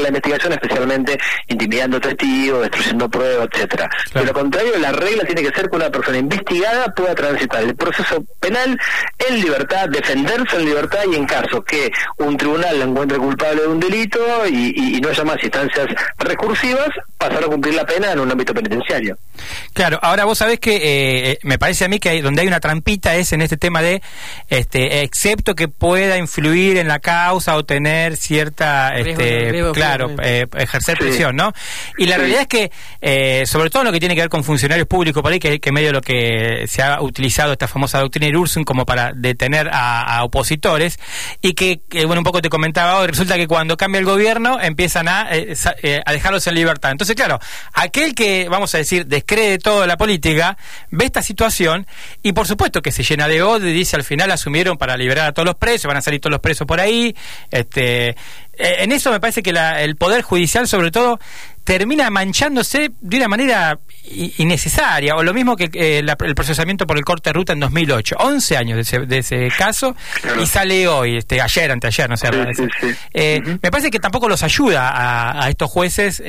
la 0.00 0.08
investigación, 0.08 0.52
especialmente 0.52 1.18
intimidando 1.48 2.00
testigos, 2.00 2.62
destruyendo 2.62 3.08
pruebas, 3.08 3.48
etcétera. 3.52 3.88
De 4.12 4.24
lo 4.24 4.32
contrario, 4.32 4.72
la 4.78 4.92
regla 4.92 5.24
tiene 5.24 5.42
que 5.42 5.54
ser 5.54 5.70
que 5.70 5.76
una 5.76 5.90
persona 5.90 6.18
investigada 6.18 6.92
pueda 6.94 7.14
transitar 7.14 7.62
el 7.62 7.76
proceso 7.76 8.24
penal 8.40 8.78
en 9.18 9.40
libertad, 9.40 9.88
defenderse 9.88 10.56
en 10.56 10.64
libertad 10.64 11.00
y 11.10 11.16
en 11.16 11.26
caso 11.26 11.62
que 11.62 11.90
un 12.18 12.36
tribunal 12.36 12.78
la 12.78 12.84
encuentre 12.84 13.18
culpable 13.18 13.62
de 13.62 13.68
un 13.68 13.78
delito 13.78 14.18
y, 14.48 14.96
y 14.96 15.00
no 15.00 15.10
haya 15.10 15.24
más 15.24 15.42
instancias 15.42 15.86
recursivas, 16.18 16.88
pasar 17.16 17.44
a 17.44 17.46
cumplir 17.46 17.74
la 17.74 17.84
pena 17.84 18.12
en 18.12 18.20
un 18.20 18.30
ámbito 18.30 18.52
penitenciario. 18.52 19.16
Claro, 19.72 19.98
ahora 20.02 20.24
vos 20.24 20.38
sabés 20.38 20.58
que 20.58 20.80
eh, 20.82 21.38
me 21.42 21.58
parece 21.58 21.84
a 21.84 21.88
mí 21.88 21.98
que 21.98 22.20
donde 22.22 22.42
hay 22.42 22.48
una 22.48 22.60
trampita 22.60 23.14
es 23.16 23.32
en 23.32 23.42
este 23.42 23.56
tema 23.56 23.82
de, 23.82 24.02
este, 24.48 25.02
excepto 25.02 25.54
que 25.54 25.68
pueda 26.00 26.16
influir 26.16 26.78
en 26.78 26.88
la 26.88 26.98
causa 26.98 27.56
o 27.56 27.64
tener 27.66 28.16
cierta, 28.16 28.96
este, 28.96 29.70
claro, 29.74 30.10
eh, 30.22 30.46
ejercer 30.56 30.96
presión, 30.96 31.36
¿no? 31.36 31.52
Y 31.98 32.06
la 32.06 32.16
realidad 32.16 32.40
es 32.40 32.46
que, 32.46 32.72
eh, 33.02 33.44
sobre 33.44 33.68
todo 33.68 33.82
en 33.82 33.88
lo 33.88 33.92
que 33.92 34.00
tiene 34.00 34.14
que 34.14 34.22
ver 34.22 34.30
con 34.30 34.42
funcionarios 34.42 34.88
públicos 34.88 35.22
por 35.22 35.30
ahí, 35.30 35.38
que, 35.38 35.60
que 35.60 35.72
medio 35.72 35.92
lo 35.92 36.00
que 36.00 36.64
se 36.68 36.82
ha 36.82 37.02
utilizado 37.02 37.52
esta 37.52 37.68
famosa 37.68 38.00
doctrina 38.00 38.28
Irursum 38.28 38.64
como 38.64 38.86
para 38.86 39.12
detener 39.14 39.68
a, 39.70 40.24
opositores, 40.24 40.98
y 41.42 41.52
que, 41.52 41.82
bueno, 42.06 42.20
un 42.20 42.24
poco 42.24 42.40
te 42.40 42.48
comentaba 42.48 42.98
hoy, 42.98 43.08
resulta 43.08 43.36
que 43.36 43.46
cuando 43.46 43.76
cambia 43.76 43.98
el 43.98 44.06
gobierno 44.06 44.58
empiezan 44.58 45.06
a, 45.06 45.28
a 45.28 46.12
dejarlos 46.12 46.46
en 46.46 46.54
libertad. 46.54 46.92
Entonces, 46.92 47.14
claro, 47.14 47.38
aquel 47.74 48.14
que, 48.14 48.48
vamos 48.48 48.74
a 48.74 48.78
decir, 48.78 49.04
descree 49.04 49.58
toda 49.58 49.86
la 49.86 49.98
política, 49.98 50.56
ve 50.90 51.04
esta 51.04 51.20
situación 51.20 51.86
y 52.22 52.32
por 52.32 52.46
supuesto 52.46 52.80
que 52.80 52.90
se 52.90 53.02
llena 53.02 53.28
de 53.28 53.42
odio 53.42 53.68
y 53.68 53.72
dice 53.74 53.96
al 53.96 54.04
final 54.04 54.30
asumieron 54.30 54.78
para 54.78 54.96
liberar 54.96 55.26
a 55.26 55.32
todos 55.32 55.44
los 55.44 55.56
presos, 55.56 55.89
van 55.90 55.98
a 55.98 56.02
salir 56.02 56.20
todos 56.20 56.32
los 56.32 56.40
presos 56.40 56.66
por 56.66 56.80
ahí. 56.80 57.14
Este, 57.50 58.10
eh, 58.10 58.14
en 58.78 58.92
eso 58.92 59.10
me 59.10 59.20
parece 59.20 59.42
que 59.42 59.50
el 59.50 59.96
Poder 59.96 60.22
Judicial, 60.22 60.68
sobre 60.68 60.90
todo, 60.90 61.18
termina 61.64 62.10
manchándose 62.10 62.90
de 63.00 63.16
una 63.16 63.28
manera 63.28 63.78
innecesaria, 64.38 65.16
o 65.16 65.22
lo 65.22 65.34
mismo 65.34 65.56
que 65.56 65.70
eh, 65.72 65.98
el 65.98 66.34
procesamiento 66.34 66.86
por 66.86 66.96
el 66.96 67.04
corte 67.04 67.30
de 67.30 67.34
ruta 67.34 67.52
en 67.52 67.60
2008. 67.60 68.16
11 68.18 68.56
años 68.56 68.90
de 68.90 69.18
ese, 69.18 69.48
caso 69.56 69.96
y 70.40 70.46
sale 70.46 70.86
hoy, 70.88 71.16
este, 71.16 71.40
ayer, 71.40 71.70
anteayer, 71.72 72.08
no 72.08 72.16
sé. 72.16 72.28
Eh, 73.12 73.40
me 73.44 73.70
parece 73.70 73.90
que 73.90 73.98
tampoco 73.98 74.28
los 74.28 74.42
ayuda 74.42 75.42
a, 75.42 75.48
estos 75.48 75.70
jueces 75.70 76.22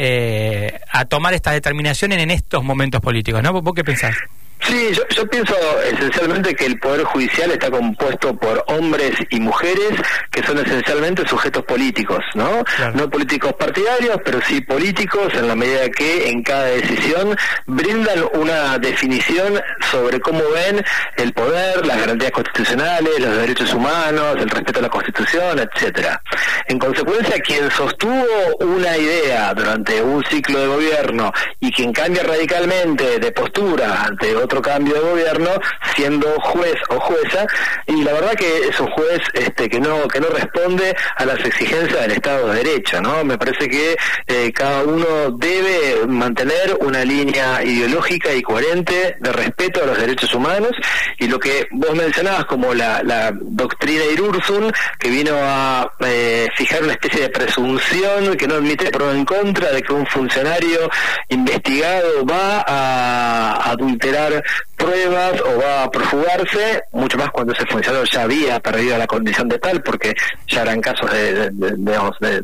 a 0.91 1.06
tomar 1.06 1.34
esta 1.34 1.51
determinación 1.51 2.12
en 2.13 2.32
estos 2.32 2.63
momentos 2.63 3.01
políticos, 3.01 3.44
¿no? 3.44 3.53
¿Vos 3.62 3.74
qué 3.75 3.84
pensás? 3.84 4.15
Sí, 4.63 4.91
yo, 5.15 5.27
pienso 5.27 5.56
esencialmente 5.82 6.53
que 6.56 6.65
el 6.65 6.80
Poder 6.80 7.03
Judicial 7.03 7.51
está 7.51 7.72
compuesto 7.72 8.36
por 8.36 8.63
hombres 8.68 9.12
y 9.30 9.39
mujeres 9.39 9.94
que 10.30 10.44
son 10.44 10.60
esencialmente 10.60 11.27
sujetos 11.27 11.63
políticos, 11.63 12.24
¿no? 12.36 12.63
No 12.94 13.10
políticos 13.10 13.53
partidarios, 13.58 14.18
pero 14.24 14.39
sí 14.41 14.62
políticos 14.62 15.34
en 15.34 15.48
la 15.48 15.56
medida 15.56 15.89
que 15.89 16.30
en 16.30 16.44
cada 16.44 16.65
decisión 16.65 17.36
brindan 17.65 18.24
una 18.34 18.77
definición 18.77 19.60
sobre 19.89 20.20
cómo 20.20 20.41
ven 20.53 20.84
el 21.18 21.34
poder, 21.34 21.86
las 21.86 22.00
garantías 22.00 22.32
constitucionales, 22.32 23.20
los 23.20 23.38
derechos 23.38 23.74
humanos, 23.74 24.36
el 24.39 24.50
respeto 24.50 24.80
a 24.80 24.84
la 24.84 24.89
Constitución, 24.89 25.60
etcétera. 25.60 26.22
En 26.68 26.77
consecuencia, 26.77 27.39
quien 27.39 27.70
sostuvo 27.72 28.25
una 28.60 28.96
idea 28.98 29.53
durante 29.53 30.01
un 30.01 30.24
ciclo 30.25 30.60
de 30.60 30.68
gobierno 30.68 31.32
y 31.60 31.72
quien 31.72 31.91
cambia 31.91 32.24
radicalmente 32.24 33.20
de 33.20 33.32
postura 33.32 34.03
ante 34.06 34.36
otro 34.36 34.50
otro 34.51 34.62
cambio 34.62 34.96
de 34.96 35.00
gobierno 35.00 35.50
siendo 35.96 36.27
juez 36.41 36.75
o 36.89 37.00
jueza 37.00 37.46
y 37.88 38.03
la 38.03 38.12
verdad 38.12 38.34
que 38.34 38.67
es 38.67 38.77
un 38.81 38.88
juez 38.88 39.22
este 39.34 39.70
que 39.70 39.79
no 39.79 40.08
que 40.10 40.20
no 40.20 40.27
responde 40.27 40.93
a 41.15 41.25
las 41.25 41.39
exigencias 41.46 42.01
del 42.01 42.12
Estado 42.12 42.50
de 42.50 42.63
Derecho, 42.63 43.01
¿no? 43.01 43.24
Me 43.24 43.38
parece 43.38 43.70
que 43.70 43.96
eh, 44.27 44.51
cada 44.53 44.84
uno 44.84 45.31
debe 45.31 46.05
mantener 46.05 46.77
una 46.81 47.05
línea 47.05 47.63
ideológica 47.63 48.34
y 48.34 48.41
coherente 48.41 49.15
de 49.20 49.31
respeto 49.31 49.84
a 49.84 49.86
los 49.86 49.98
derechos 49.98 50.34
humanos 50.34 50.72
y 51.17 51.27
lo 51.27 51.39
que 51.39 51.67
vos 51.72 51.96
mencionabas 51.96 52.43
como 52.46 52.74
la, 52.74 53.01
la 53.03 53.31
doctrina 53.34 54.03
Irursum 54.03 54.70
que 55.00 55.10
vino 55.10 55.34
a 55.36 55.93
eh, 56.01 56.50
fijar 56.58 56.84
una 56.84 56.93
especie 56.93 57.22
de 57.22 57.29
presunción 57.29 58.36
que 58.36 58.48
no 58.48 58.55
admite 58.55 58.91
prueba 58.91 59.13
en 59.13 59.24
contra 59.24 59.72
de 59.72 59.81
que 59.81 59.93
un 59.93 60.05
funcionario 60.08 60.89
investigado 61.29 62.25
va 62.25 62.65
a 62.67 63.72
adulterar 63.72 64.40
pruebas 64.75 65.41
o 65.41 65.60
va 65.60 65.83
a 65.83 65.91
profugarse, 65.91 66.83
mucho 66.91 67.17
más 67.17 67.29
cuando 67.31 67.53
ese 67.53 67.65
funcionario 67.65 68.05
ya 68.12 68.24
había 68.24 68.60
perdido 68.60 68.98
la 68.98 69.07
condición 69.07 69.48
de 69.48 69.60
tal, 69.60 69.81
porque 69.83 70.13
ya 70.48 70.62
eran 70.63 70.81
casos 70.81 71.12
de, 71.12 71.50
de, 71.51 72.41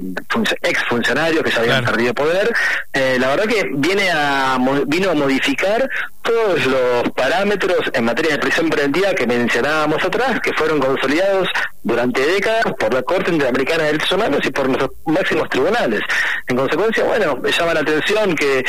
ex 0.62 0.84
funcionarios 0.86 1.44
que 1.44 1.52
ya 1.52 1.60
habían 1.60 1.86
perdido 1.86 2.14
poder. 2.14 2.54
Eh, 2.94 3.18
la 3.20 3.30
verdad 3.30 3.46
que 3.46 3.64
viene 3.74 4.10
a, 4.12 4.58
vino 4.86 5.12
a 5.12 5.14
modificar 5.14 5.90
todos 6.22 6.66
los 6.66 7.10
parámetros 7.16 7.90
en 7.94 8.04
materia 8.04 8.34
de 8.34 8.40
prisión 8.40 8.70
preventiva 8.70 9.14
que 9.14 9.26
mencionábamos 9.26 10.04
atrás, 10.04 10.40
que 10.42 10.52
fueron 10.54 10.80
consolidados 10.80 11.48
durante 11.84 12.26
décadas 12.26 12.66
por 12.78 12.94
la 12.94 13.02
Corte 13.02 13.32
Interamericana 13.32 13.84
de 13.84 13.92
Derechos 13.94 14.12
Humanos 14.12 14.42
y 14.44 14.52
por 14.52 14.68
nuestros 14.68 14.92
máximos 15.06 15.50
tribunales. 15.50 16.02
En 16.48 16.58
consecuencia, 16.58 17.04
bueno, 17.06 17.38
me 17.38 17.52
llama 17.52 17.74
la 17.74 17.80
atención 17.80 18.36
que 18.36 18.64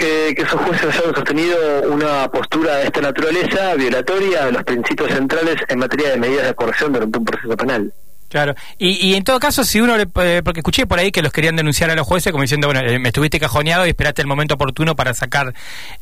que, 0.00 0.30
esos 0.30 0.60
jueces 0.60 0.96
hayan 0.98 1.14
sostenido 1.14 1.56
una 1.90 2.28
postura 2.30 2.76
de 2.76 2.86
esta 2.86 3.00
naturaleza 3.00 3.74
violatoria 3.74 4.46
de 4.46 4.52
los 4.52 4.64
principios 4.64 5.12
centrales 5.12 5.56
en 5.68 5.78
materia 5.78 6.10
de 6.10 6.16
medidas 6.16 6.46
de 6.46 6.54
corrección 6.54 6.92
durante 6.92 7.18
un 7.18 7.24
proceso 7.24 7.56
penal. 7.56 7.92
Claro, 8.30 8.54
y, 8.78 9.14
en 9.14 9.24
todo 9.24 9.40
caso, 9.40 9.64
si 9.64 9.80
uno 9.80 9.96
le. 9.96 10.04
Eh, 10.04 10.42
porque 10.44 10.60
escuché 10.60 10.86
por 10.86 11.00
ahí 11.00 11.10
que 11.10 11.20
los 11.20 11.32
querían 11.32 11.56
denunciar 11.56 11.90
a 11.90 11.96
los 11.96 12.06
jueces, 12.06 12.30
como 12.30 12.42
diciendo, 12.42 12.68
bueno, 12.68 12.80
eh, 12.80 13.00
me 13.00 13.08
estuviste 13.08 13.40
cajoneado 13.40 13.84
y 13.86 13.88
esperaste 13.88 14.22
el 14.22 14.28
momento 14.28 14.54
oportuno 14.54 14.94
para 14.94 15.14
sacar 15.14 15.52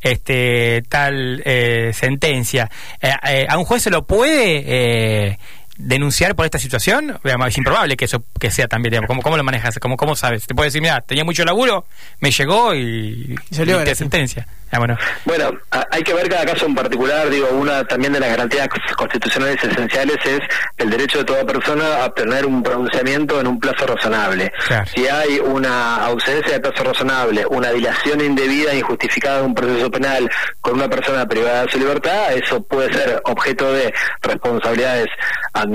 este 0.01 0.83
tal 0.89 1.41
eh, 1.43 1.89
sentencia. 1.95 2.69
¿A 3.01 3.57
un 3.57 3.65
juez 3.65 3.81
se 3.81 3.89
lo 3.89 4.05
puede 4.05 5.39
denunciar 5.79 6.35
por 6.35 6.45
esta 6.45 6.59
situación? 6.59 7.19
Es 7.23 7.57
improbable 7.57 7.97
que 7.97 8.05
eso 8.05 8.23
que 8.39 8.51
sea 8.51 8.67
también, 8.67 8.91
digamos, 8.91 9.07
¿cómo, 9.07 9.21
cómo 9.21 9.37
lo 9.37 9.43
manejas? 9.43 9.79
¿Cómo, 9.79 9.97
¿Cómo 9.97 10.15
sabes? 10.15 10.45
Te 10.45 10.53
puedes 10.53 10.73
decir, 10.73 10.81
mira, 10.81 11.01
tenía 11.01 11.23
mucho 11.23 11.43
laburo, 11.45 11.85
me 12.19 12.29
llegó 12.31 12.75
y, 12.75 13.35
y 13.49 13.55
salió 13.55 13.83
la 13.83 13.95
sentencia. 13.95 14.45
Ah, 14.71 14.77
bueno. 14.77 14.95
bueno, 15.25 15.51
hay 15.71 16.03
que 16.03 16.13
ver 16.13 16.29
cada 16.29 16.45
caso 16.45 16.67
en 16.67 16.75
particular. 16.75 17.27
Digo, 17.29 17.47
una 17.53 17.83
también 17.85 18.13
de 18.13 18.19
las 18.19 18.29
garantías 18.29 18.67
constitucionales 18.95 19.57
esenciales 19.63 20.17
es 20.23 20.39
el 20.77 20.91
derecho 20.91 21.19
de 21.19 21.23
toda 21.23 21.43
persona 21.43 22.03
a 22.03 22.05
obtener 22.05 22.45
un 22.45 22.61
pronunciamiento 22.61 23.39
en 23.39 23.47
un 23.47 23.59
plazo 23.59 23.87
razonable. 23.87 24.51
Si 24.93 25.07
hay 25.07 25.39
una 25.39 26.05
ausencia 26.05 26.53
de 26.53 26.59
plazo 26.59 26.83
razonable, 26.83 27.45
una 27.47 27.71
dilación 27.71 28.21
indebida 28.21 28.71
e 28.71 28.77
injustificada 28.77 29.39
de 29.39 29.43
un 29.45 29.55
proceso 29.55 29.89
penal 29.89 30.29
con 30.61 30.75
una 30.75 30.87
persona 30.87 31.25
privada 31.25 31.65
de 31.65 31.71
su 31.71 31.79
libertad, 31.79 32.33
eso 32.33 32.61
puede 32.61 32.93
ser 32.93 33.19
objeto 33.25 33.73
de 33.73 33.91
responsabilidades 34.21 35.07
administrativas 35.53 35.68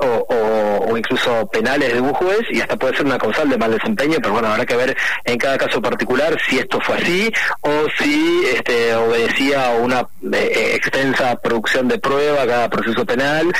o, 0.00 0.86
o, 0.88 0.96
incluso 0.96 1.46
penales 1.48 1.92
de 1.94 2.00
un 2.00 2.12
juez 2.12 2.40
y 2.50 2.60
hasta 2.60 2.76
puede 2.76 2.96
ser 2.96 3.06
una 3.06 3.18
causal 3.18 3.48
de 3.48 3.56
mal 3.56 3.70
desempeño, 3.70 4.18
pero 4.20 4.32
bueno, 4.32 4.48
habrá 4.48 4.66
que 4.66 4.76
ver 4.76 4.96
en 5.24 5.38
cada 5.38 5.56
caso 5.56 5.80
particular 5.80 6.36
si 6.48 6.58
esto 6.58 6.78
fue 6.80 6.96
así 6.96 7.32
o 7.60 7.70
si 7.98 8.42
este, 8.54 8.94
obedecía 8.94 9.68
a 9.68 9.74
una 9.76 10.06
eh, 10.32 10.72
extensa 10.74 11.36
producción 11.36 11.88
de 11.88 11.98
prueba 11.98 12.46
cada 12.46 12.68
proceso 12.68 13.04
penal. 13.04 13.52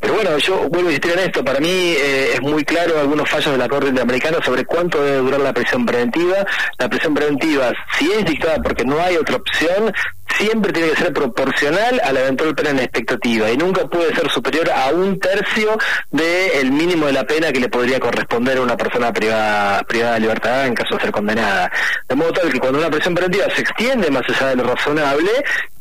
Pero 0.00 0.14
bueno, 0.14 0.36
yo 0.38 0.68
vuelvo 0.68 0.88
a 0.88 0.92
insistir 0.92 1.12
en 1.12 1.18
esto, 1.20 1.44
para 1.44 1.60
mí 1.60 1.68
eh, 1.70 2.32
es 2.34 2.40
muy 2.42 2.64
claro 2.64 2.98
algunos 2.98 3.28
fallos 3.28 3.52
de 3.52 3.58
la 3.58 3.68
Corte 3.68 3.88
Interamericana 3.88 4.38
sobre 4.44 4.64
cuánto 4.64 5.02
debe 5.02 5.18
durar 5.18 5.40
la 5.40 5.52
prisión 5.52 5.84
preventiva. 5.86 6.44
La 6.78 6.88
prisión 6.88 7.14
preventiva, 7.14 7.72
si 7.98 8.10
es 8.12 8.24
dictada 8.24 8.56
porque 8.62 8.84
no 8.84 9.00
hay 9.00 9.16
otra 9.16 9.36
opción, 9.36 9.92
siempre 10.38 10.72
tiene 10.72 10.90
que 10.90 10.96
ser 10.96 11.12
proporcional 11.12 12.00
a 12.04 12.12
la 12.12 12.20
eventual 12.20 12.54
pena 12.54 12.70
en 12.70 12.78
expectativa 12.78 13.50
y 13.50 13.56
nunca 13.56 13.86
puede 13.86 14.14
ser 14.14 14.30
superior 14.30 14.70
a 14.70 14.90
un 14.90 15.18
tercio 15.18 15.76
del 16.10 16.70
mínimo 16.72 17.06
de 17.06 17.12
la 17.12 17.24
pena 17.24 17.52
que 17.52 17.60
le 17.60 17.68
podría 17.68 17.98
corresponder 17.98 18.58
a 18.58 18.62
una 18.62 18.76
persona 18.76 19.12
privada, 19.12 19.82
privada 19.82 20.14
de 20.14 20.20
libertad 20.20 20.66
en 20.66 20.74
caso 20.74 20.94
de 20.94 21.02
ser 21.02 21.10
condenada. 21.10 21.70
De 22.08 22.14
modo 22.14 22.32
tal 22.32 22.52
que 22.52 22.60
cuando 22.60 22.78
una 22.78 22.90
prisión 22.90 23.14
preventiva 23.14 23.46
se 23.54 23.62
extiende 23.62 24.10
más 24.10 24.22
allá 24.28 24.48
de 24.50 24.56
lo 24.56 24.64
razonable, 24.64 25.30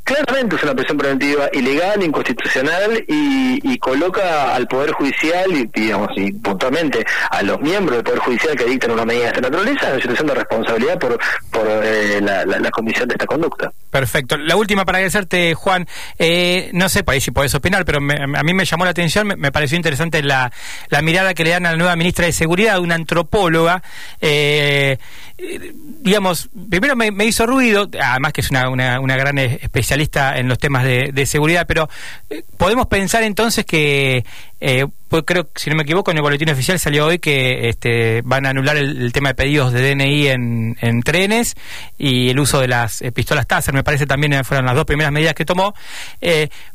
claramente 0.08 0.56
es 0.56 0.64
una 0.64 0.74
prisión 0.74 0.98
preventiva 0.98 1.50
ilegal, 1.52 2.02
inconstitucional 2.02 3.04
y, 3.08 3.78
coloca 3.80 4.56
al 4.56 4.68
Poder 4.68 4.92
Judicial 4.92 5.52
y, 5.52 5.70
digamos, 5.74 6.10
y 6.16 6.32
puntualmente 6.34 7.06
a 7.30 7.44
los 7.44 7.62
miembros 7.62 7.98
del 7.98 8.04
Poder 8.04 8.20
Judicial 8.20 8.56
que 8.56 8.66
dictan 8.66 8.92
una 8.92 9.06
medida 9.06 9.24
de 9.24 9.28
esta 9.28 9.42
naturaleza 9.42 9.86
en 9.86 9.92
una 9.94 10.02
situación 10.02 10.28
de 10.28 10.34
responsabilidad 10.34 11.00
por, 11.00 11.20
por 11.52 11.68
eh, 11.84 12.20
la, 12.22 12.72
comisión 12.72 13.08
de 13.08 13.14
esta 13.14 13.26
conducta. 13.26 13.72
Perfecto. 13.92 14.36
La 14.38 14.56
última 14.56 14.84
para 14.84 14.98
agradecerte, 14.98 15.54
Juan. 15.54 15.88
Eh, 16.18 16.70
no 16.74 16.90
sé 16.90 17.04
si 17.20 17.32
podés 17.32 17.54
opinar, 17.56 17.86
pero 17.86 18.00
a 18.00 18.44
mí 18.44 18.54
me 18.54 18.66
llamó 18.66 18.86
la 18.86 18.92
atención, 18.92 19.28
me, 19.28 19.52
pareció 19.52 19.78
interesante 19.78 20.24
la, 20.24 20.52
la, 20.90 21.02
mirada 21.02 21.34
que 21.34 21.44
le 21.44 21.52
dan 21.52 21.66
a 21.66 21.72
la 21.72 21.78
nueva 21.78 21.96
ministra 21.96 22.26
de 22.26 22.32
Seguridad, 22.32 22.80
una 22.80 22.96
antropóloga. 22.96 23.84
Eh, 24.22 24.98
digamos, 25.38 26.50
primero 26.70 26.96
me, 26.96 27.26
hizo 27.26 27.46
ruido, 27.46 27.90
además 28.02 28.34
que 28.34 28.42
es 28.42 28.50
una, 28.50 28.70
una, 28.70 29.18
gran 29.18 29.38
especialista 29.38 29.97
en 30.00 30.48
los 30.48 30.58
temas 30.58 30.84
de, 30.84 31.26
seguridad, 31.26 31.66
pero 31.68 31.90
eh, 32.30 32.44
podemos 32.58 32.88
pensar 32.88 33.24
entonces 33.24 33.66
que, 33.66 34.24
eh, 34.62 34.86
pues 35.10 35.24
creo, 35.26 35.50
si 35.56 35.70
no 35.70 35.76
me 35.76 35.84
equivoco, 35.84 36.12
en 36.12 36.18
el 36.18 36.24
boletín 36.24 36.50
oficial 36.50 36.80
salió 36.80 37.06
hoy 37.08 37.20
que 37.20 37.70
este, 37.70 38.22
van 38.24 38.46
a 38.46 38.50
anular 38.50 38.78
el, 38.78 39.12
tema 39.12 39.30
de 39.30 39.36
pedidos 39.36 39.74
de 39.74 39.96
DNI 39.96 40.28
en, 40.28 40.78
en, 40.82 41.02
trenes 41.02 41.56
y 41.98 42.30
el 42.30 42.40
uso 42.40 42.60
de 42.60 42.68
las 42.68 43.02
eh, 43.02 43.12
pistolas 43.12 43.48
Taser, 43.48 43.74
me 43.74 43.84
parece 43.84 44.06
también 44.06 44.44
fueron 44.46 44.66
las 44.66 44.76
dos 44.76 44.86
primeras 44.86 45.12
medidas 45.12 45.34
que 45.34 45.46
tomó. 45.46 45.74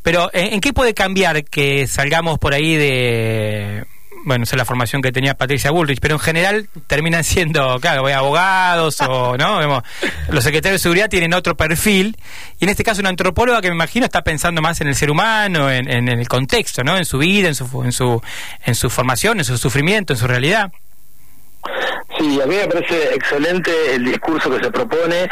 pero, 0.02 0.31
¿en 0.33 0.61
qué 0.61 0.73
puede 0.73 0.95
cambiar 0.95 1.45
que 1.45 1.87
salgamos 1.87 2.38
por 2.38 2.55
ahí 2.55 2.76
de 2.76 3.85
bueno, 4.25 4.45
esa 4.45 4.55
es 4.55 4.59
la 4.59 4.64
formación 4.64 5.02
que 5.02 5.12
tenía 5.12 5.35
Patricia 5.35 5.71
Bullrich, 5.71 6.00
pero 6.00 6.14
en 6.14 6.21
general 6.21 6.69
terminan 6.87 7.25
siendo, 7.25 7.79
claro, 7.81 8.07
abogados 8.07 9.00
o, 9.00 9.37
¿no? 9.37 9.83
los 10.31 10.45
secretarios 10.45 10.81
de 10.81 10.83
seguridad 10.83 11.09
tienen 11.09 11.35
otro 11.35 11.57
perfil, 11.57 12.17
y 12.59 12.64
en 12.64 12.71
este 12.71 12.85
caso 12.85 13.00
una 13.00 13.11
antropóloga 13.11 13.61
que 13.61 13.69
me 13.69 13.75
imagino 13.75 14.07
está 14.07 14.23
pensando 14.23 14.62
más 14.62 14.81
en 14.81 14.88
el 14.88 14.95
ser 14.95 15.11
humano, 15.11 15.71
en, 15.71 15.91
en 15.91 16.09
el 16.09 16.29
contexto, 16.29 16.85
¿no? 16.85 16.97
En 16.97 17.05
su 17.05 17.19
vida, 17.19 17.49
en 17.49 17.55
su, 17.55 17.83
en 17.85 17.93
su, 17.93 18.23
en 18.64 18.75
su 18.75 18.91
formación, 18.91 19.38
en 19.38 19.45
su 19.45 19.59
sufrimiento, 19.59 20.12
en 20.12 20.19
su 20.19 20.26
realidad. 20.26 20.71
Sí, 22.19 22.41
a 22.41 22.47
mí 22.47 22.57
me 22.57 22.67
parece 22.67 23.14
excelente 23.14 23.95
el 23.95 24.05
discurso 24.05 24.50
que 24.50 24.62
se 24.62 24.71
propone 24.71 25.29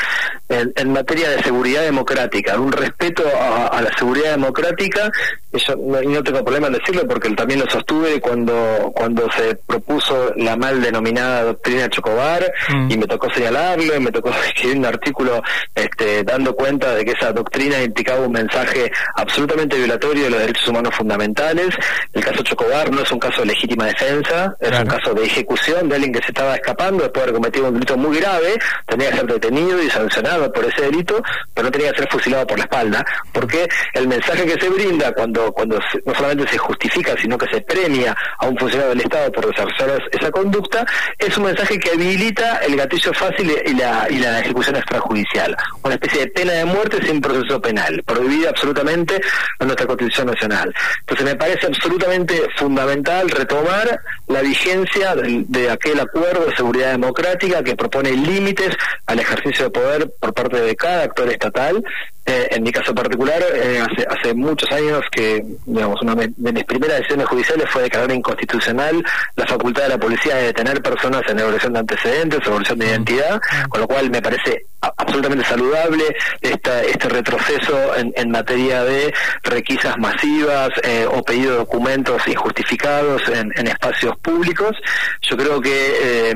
en, 0.49 0.93
materia 0.93 1.31
de 1.31 1.43
seguridad 1.43 1.83
democrática, 1.83 2.59
un 2.59 2.73
respeto 2.73 3.25
a, 3.39 3.81
la 3.83 3.91
seguridad 3.99 4.33
democrática. 4.33 5.11
Yo 5.53 5.77
no, 5.77 6.23
tengo 6.23 6.45
problema 6.45 6.69
en 6.69 6.75
decirlo 6.75 7.07
porque 7.07 7.31
también 7.31 7.61
lo 7.61 7.71
sostuve 7.71 8.21
cuando 8.21 8.93
cuando 8.95 9.29
se 9.33 9.57
propuso 9.57 10.33
la 10.37 10.57
mal 10.57 10.81
denominada 10.81 11.45
doctrina 11.45 11.89
Chocobar 11.89 12.53
mm. 12.69 12.91
y 12.91 12.97
me 12.97 13.07
tocó 13.07 13.29
señalarlo 13.33 13.97
y 13.97 14.01
me 14.01 14.13
tocó 14.13 14.31
escribir 14.47 14.79
un 14.79 14.87
artículo 14.87 15.43
este, 15.75 16.23
dando 16.23 16.55
cuenta 16.55 16.95
de 16.95 17.05
que 17.05 17.13
esa 17.13 17.33
doctrina 17.33 17.83
implicaba 17.83 18.27
un 18.27 18.33
mensaje 18.33 18.91
absolutamente 19.17 19.77
violatorio 19.77 20.25
de 20.25 20.31
los 20.31 20.41
derechos 20.41 20.69
humanos 20.69 20.95
fundamentales. 20.95 21.75
El 22.13 22.25
caso 22.25 22.43
Chocobar 22.43 22.91
no 22.91 23.03
es 23.03 23.11
un 23.11 23.19
caso 23.19 23.41
de 23.41 23.47
legítima 23.47 23.87
defensa, 23.87 24.55
es 24.61 24.79
un 24.79 24.87
caso 24.87 25.15
de 25.15 25.25
ejecución 25.25 25.89
de 25.89 25.97
alguien 25.97 26.13
que 26.13 26.21
se 26.21 26.29
estaba 26.29 26.55
escapando 26.55 27.03
después 27.03 27.25
de 27.25 27.31
haber 27.31 27.35
cometido 27.35 27.69
un 27.69 27.75
delito 27.75 27.97
muy 27.97 28.19
grave, 28.19 28.59
tenía 28.87 29.11
que 29.11 29.17
ser 29.17 29.27
detenido 29.27 29.83
y 29.83 29.91
sancionado 29.91 30.53
por 30.53 30.65
ese 30.65 30.83
delito, 30.83 31.23
pero 31.55 31.67
no 31.67 31.71
tenía 31.71 31.93
que 31.93 31.99
ser 31.99 32.11
fusilado 32.11 32.47
por 32.47 32.59
la 32.59 32.65
espalda, 32.65 33.05
porque 33.33 33.69
el 33.95 34.09
mensaje 34.09 34.45
que 34.47 34.61
se 34.61 34.69
brinda 34.69 35.13
cuando, 35.13 35.40
cuando 35.53 35.79
no 36.05 36.15
solamente 36.15 36.47
se 36.49 36.59
justifica, 36.59 37.15
sino 37.21 37.37
que 37.39 37.47
se 37.53 37.61
premia 37.63 38.17
a 38.39 38.47
un 38.47 38.57
funcionario 38.57 38.91
del 38.95 39.01
Estado 39.01 39.33
por 39.33 39.47
desarrollar 39.47 40.03
esa 40.13 40.31
conducta, 40.31 40.87
es 41.19 41.37
un 41.37 41.45
mensaje 41.45 41.79
que 41.79 41.91
habilita 41.91 42.59
el 42.59 42.77
gatillo 42.77 43.13
fácil 43.13 43.53
y 43.65 43.75
la, 43.75 44.07
y 44.11 44.19
la 44.19 44.41
ejecución 44.41 44.77
extrajudicial, 44.77 45.57
una 45.83 45.95
especie 45.95 46.21
de 46.21 46.27
pena 46.29 46.53
de 46.53 46.65
muerte 46.65 47.05
sin 47.05 47.21
proceso 47.21 47.61
penal, 47.61 48.03
prohibida 48.05 48.51
absolutamente 48.51 49.21
en 49.59 49.67
nuestra 49.67 49.87
Constitución 49.87 50.29
Nacional. 50.29 50.75
Entonces 51.01 51.27
me 51.27 51.37
parece 51.37 51.67
absolutamente 51.67 52.43
fundamental 52.57 53.29
retomar 53.31 54.01
la 54.29 54.43
vigencia 54.43 55.15
de 55.15 55.71
aquel 55.71 56.01
acuerdo 56.01 56.47
de 56.47 56.57
seguridad 56.57 56.93
democrática 56.93 57.63
que 57.63 57.77
propone 57.77 58.13
límites 58.13 58.77
al 59.07 59.19
ejercicio 59.19 59.65
de 59.65 59.71
poder 59.71 60.11
por 60.21 60.33
parte 60.33 60.61
de 60.61 60.77
cada 60.77 61.05
actor 61.05 61.29
estatal 61.29 61.83
eh, 62.31 62.47
en 62.53 62.63
mi 62.63 62.71
caso 62.71 62.95
particular, 62.95 63.43
eh, 63.55 63.81
hace, 63.81 64.07
hace 64.09 64.35
muchos 64.35 64.71
años 64.71 65.03
que, 65.11 65.45
digamos, 65.67 66.01
una 66.03 66.15
de 66.15 66.53
mis 66.53 66.65
primeras 66.65 66.99
decisiones 66.99 67.27
judiciales 67.27 67.69
fue 67.71 67.83
declarar 67.83 68.13
inconstitucional. 68.13 69.03
La 69.35 69.47
facultad 69.47 69.83
de 69.83 69.89
la 69.89 69.99
policía 69.99 70.37
de 70.37 70.45
detener 70.45 70.81
personas 70.81 71.23
en 71.29 71.41
evaluación 71.41 71.73
de 71.73 71.81
antecedentes 71.81 72.39
o 72.45 72.51
evaluación 72.51 72.79
de 72.79 72.87
identidad, 72.87 73.41
con 73.69 73.81
lo 73.81 73.89
cual 73.89 74.11
me 74.11 74.23
parece 74.23 74.67
absolutamente 74.97 75.45
saludable 75.45 76.05
esta, 76.41 76.83
este 76.83 77.09
retroceso 77.09 77.97
en, 77.97 78.13
en 78.17 78.31
materia 78.31 78.85
de 78.85 79.13
requisas 79.43 79.99
masivas 79.99 80.71
eh, 80.85 81.07
o 81.11 81.23
pedido 81.23 81.53
de 81.53 81.59
documentos 81.59 82.27
injustificados 82.29 83.23
en, 83.29 83.53
en 83.57 83.67
espacios 83.67 84.17
públicos. 84.19 84.77
Yo 85.23 85.37
creo 85.37 85.61
que, 85.61 86.33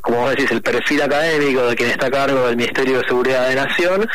como 0.00 0.20
vos 0.20 0.30
decís, 0.30 0.50
el 0.50 0.62
perfil 0.62 1.02
académico 1.02 1.66
de 1.66 1.74
quien 1.74 1.90
está 1.90 2.06
a 2.06 2.10
cargo 2.10 2.46
del 2.46 2.56
Ministerio 2.56 2.98
de 3.00 3.08
Seguridad 3.08 3.48
de 3.48 3.54
Nación 3.56 4.08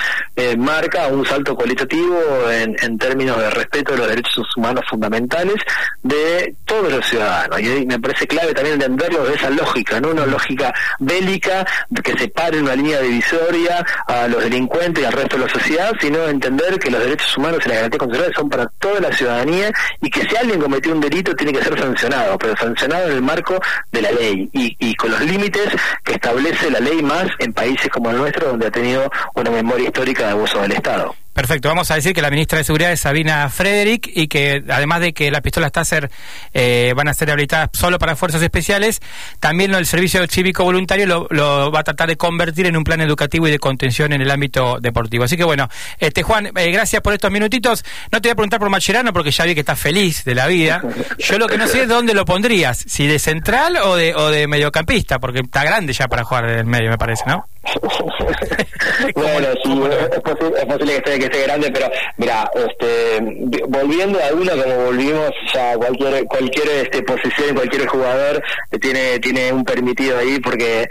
marca 0.58 0.91
un 1.12 1.26
salto 1.26 1.56
cualitativo 1.56 2.20
en, 2.52 2.98
términos 2.98 3.38
de 3.38 3.50
respeto 3.50 3.94
de 3.94 3.98
los 4.00 4.08
derechos 4.10 4.58
humanos 4.58 4.84
fundamentales 4.90 5.56
de 6.04 6.54
todos 6.66 6.92
los 6.92 7.06
ciudadanos. 7.06 7.60
Y 7.60 7.86
me 7.86 8.00
parece 8.00 8.28
clave 8.28 8.54
también 8.54 8.76
entenderlo 8.76 9.26
de 9.26 9.36
esa 9.36 9.50
lógica, 9.50 10.00
no 10.00 10.10
una 10.10 10.26
lógica 10.26 10.74
bélica 11.00 11.66
que 12.04 12.18
separe 12.18 12.60
una 12.60 12.76
línea 12.76 13.00
divisoria 13.02 13.86
a 14.08 14.28
los 14.28 14.44
delincuentes 14.44 15.04
y 15.04 15.06
al 15.06 15.14
resto 15.14 15.38
de 15.38 15.46
la 15.46 15.50
sociedad, 15.50 15.94
sino 16.00 16.28
entender 16.28 16.78
que 16.80 16.92
los 16.92 17.02
derechos 17.02 17.38
humanos 17.38 17.60
y 17.66 17.70
la 17.70 17.76
garantía 17.76 18.00
constitucional 18.00 18.36
son 18.36 18.50
para 18.50 18.68
toda 18.80 19.00
la 19.00 19.12
ciudadanía 19.14 19.72
y 20.02 20.10
que 20.10 20.22
si 20.28 20.36
alguien 20.36 20.60
cometió 20.60 20.92
un 20.92 21.02
delito 21.02 21.36
tiene 21.36 21.54
que 21.54 21.64
ser 21.64 21.80
sancionado, 21.80 22.38
pero 22.38 22.56
sancionado 22.58 23.08
en 23.08 23.14
el 23.14 23.22
marco 23.22 23.60
de 23.92 24.02
la 24.02 24.12
ley 24.12 24.50
y, 24.54 24.76
y 24.80 24.96
con 24.96 25.12
los 25.12 25.22
límites 25.22 25.70
que 26.04 26.14
establece 26.14 26.70
la 26.70 26.80
ley 26.80 27.02
más 27.02 27.28
en 27.40 27.54
países 27.54 27.90
como 27.90 28.12
el 28.12 28.18
nuestro, 28.18 28.48
donde 28.48 28.68
ha 28.68 28.72
tenido 28.72 29.10
una 29.36 29.50
memoria 29.52 29.86
histórica 29.86 30.26
de 30.26 30.32
abuso 30.32 30.62
Estado. 30.72 31.16
Perfecto, 31.34 31.70
vamos 31.70 31.90
a 31.92 31.96
decir 31.96 32.14
que 32.14 32.22
la 32.22 32.30
ministra 32.30 32.58
de 32.58 32.66
Seguridad 32.66 32.92
es 32.92 33.00
Sabina 33.00 33.50
Frederick 33.50 34.12
y 34.14 34.28
que 34.28 34.66
además 34.68 35.00
de 35.00 35.14
que 35.14 35.32
las 35.32 35.40
pistolas 35.40 35.72
Taser 35.72 36.12
eh, 36.54 36.94
van 36.94 37.08
a 37.08 37.14
ser 37.14 37.32
habilitadas 37.32 37.70
solo 37.72 38.00
para 38.00 38.18
fuerzas 38.18 38.42
especiales, 38.42 39.00
también 39.40 39.74
el 39.74 39.86
servicio 39.86 40.28
cívico 40.28 40.66
voluntario 40.66 41.28
lo, 41.30 41.72
va 41.72 41.80
a 41.80 41.84
tratar 41.86 42.10
de 42.10 42.18
convertir 42.18 42.66
en 42.66 42.76
un 42.76 42.84
plan 42.84 43.00
educativo 43.00 43.48
y 43.48 43.52
de 43.52 43.60
contención 43.60 44.12
en 44.12 44.22
el 44.22 44.30
ámbito 44.30 44.80
deportivo. 44.82 45.24
Así 45.24 45.38
que 45.38 45.46
bueno, 45.46 45.70
este 46.00 46.22
Juan, 46.22 46.48
eh, 46.48 46.72
gracias 46.72 47.02
por 47.02 47.14
estos 47.14 47.32
minutitos. 47.32 47.86
No 48.12 48.20
te 48.20 48.28
voy 48.28 48.34
a 48.34 48.36
preguntar 48.36 48.60
por 48.60 48.70
Macherano 48.70 49.14
porque 49.14 49.32
ya 49.32 49.46
vi 49.46 49.54
que 49.54 49.62
estás 49.62 49.80
feliz 49.80 50.26
de 50.26 50.36
la 50.36 50.48
vida. 50.48 50.84
Yo 51.18 51.40
lo 51.40 51.48
que 51.48 51.58
no 51.58 51.66
sé 51.68 51.84
es 51.84 51.88
dónde 51.88 52.14
lo 52.14 52.26
pondrías, 52.26 52.78
si 52.78 53.08
de 53.08 53.20
central 53.20 53.78
o 53.78 53.96
de, 53.96 54.14
o 54.16 54.30
de 54.30 54.48
mediocampista, 54.48 55.18
porque 55.20 55.40
está 55.40 55.64
grande 55.64 55.94
ya 55.94 56.10
para 56.10 56.26
jugar 56.26 56.50
en 56.50 56.60
el 56.60 56.66
medio, 56.66 56.90
me 56.90 56.98
parece, 56.98 57.24
¿no? 57.26 57.46
bueno, 59.16 59.48
sí, 59.64 59.84
es 60.12 60.20
posible, 60.66 61.02
que, 61.04 61.26
esté, 61.26 61.44
grande, 61.44 61.70
pero 61.72 61.92
mira, 62.18 62.50
este, 62.56 63.20
volviendo 63.68 64.20
a 64.20 64.34
uno 64.34 64.52
como 64.52 64.86
volvimos, 64.86 65.30
ya 65.54 65.76
cualquier 65.78 66.26
cualquier 66.26 66.68
este, 66.70 67.04
posición, 67.04 67.56
cualquier 67.56 67.86
jugador 67.88 68.44
tiene 68.82 69.20
tiene 69.20 69.54
un 69.54 69.64
permitido 69.64 70.18
ahí 70.18 70.40
porque 70.40 70.90